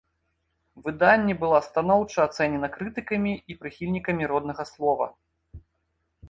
Выданне 0.85 1.33
была 1.43 1.59
станоўча 1.67 2.17
ацэнена 2.29 2.67
крытыкамі 2.77 3.33
і 3.53 3.57
прыхільнікамі 3.61 4.23
роднага 4.33 4.63
слова. 4.73 5.05